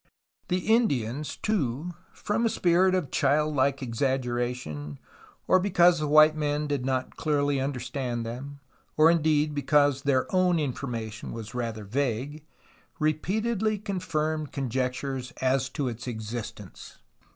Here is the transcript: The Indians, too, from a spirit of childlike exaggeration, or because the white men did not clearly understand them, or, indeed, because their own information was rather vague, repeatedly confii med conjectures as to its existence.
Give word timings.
The 0.47 0.73
Indians, 0.73 1.35
too, 1.37 1.93
from 2.11 2.43
a 2.43 2.49
spirit 2.49 2.95
of 2.95 3.11
childlike 3.11 3.83
exaggeration, 3.83 4.97
or 5.47 5.59
because 5.59 5.99
the 5.99 6.07
white 6.07 6.35
men 6.35 6.65
did 6.65 6.83
not 6.87 7.17
clearly 7.17 7.59
understand 7.61 8.25
them, 8.25 8.61
or, 8.97 9.11
indeed, 9.11 9.53
because 9.53 10.01
their 10.01 10.25
own 10.33 10.57
information 10.57 11.33
was 11.33 11.53
rather 11.53 11.83
vague, 11.83 12.43
repeatedly 12.97 13.77
confii 13.77 14.39
med 14.39 14.51
conjectures 14.51 15.33
as 15.39 15.69
to 15.69 15.87
its 15.87 16.07
existence. 16.07 16.97